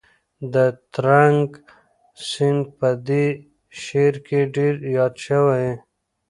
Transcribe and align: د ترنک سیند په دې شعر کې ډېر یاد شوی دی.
د 0.53 0.55
ترنک 0.93 1.51
سیند 2.29 2.61
په 2.77 2.89
دې 3.07 3.25
شعر 3.81 4.15
کې 4.27 4.39
ډېر 4.55 4.75
یاد 4.97 5.13
شوی 5.25 5.63
دی. 5.73 5.73